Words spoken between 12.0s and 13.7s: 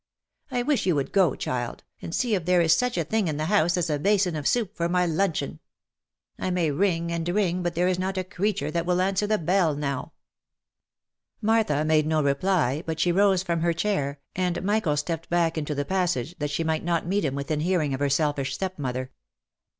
no reply, but she rose from